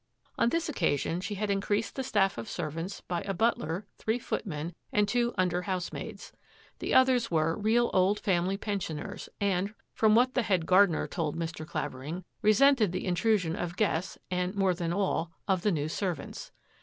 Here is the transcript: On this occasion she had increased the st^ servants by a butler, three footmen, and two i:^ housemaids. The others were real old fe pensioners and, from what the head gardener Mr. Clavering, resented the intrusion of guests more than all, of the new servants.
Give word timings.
On 0.35 0.49
this 0.49 0.67
occasion 0.67 1.21
she 1.21 1.35
had 1.35 1.51
increased 1.51 1.95
the 1.95 2.01
st^ 2.01 2.47
servants 2.47 3.01
by 3.01 3.21
a 3.21 3.35
butler, 3.35 3.85
three 3.99 4.17
footmen, 4.17 4.73
and 4.91 5.07
two 5.07 5.31
i:^ 5.37 5.63
housemaids. 5.65 6.33
The 6.79 6.91
others 6.91 7.29
were 7.29 7.55
real 7.55 7.91
old 7.93 8.19
fe 8.19 8.39
pensioners 8.57 9.29
and, 9.39 9.75
from 9.93 10.15
what 10.15 10.33
the 10.33 10.41
head 10.41 10.65
gardener 10.65 11.07
Mr. 11.07 11.67
Clavering, 11.67 12.23
resented 12.41 12.91
the 12.93 13.05
intrusion 13.05 13.55
of 13.55 13.77
guests 13.77 14.17
more 14.31 14.73
than 14.73 14.91
all, 14.91 15.33
of 15.47 15.61
the 15.61 15.71
new 15.71 15.87
servants. 15.87 16.51